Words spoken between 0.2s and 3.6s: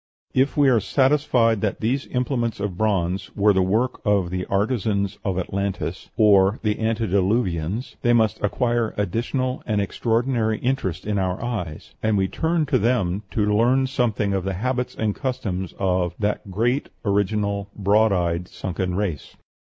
If we are satisfied that these implements of bronze were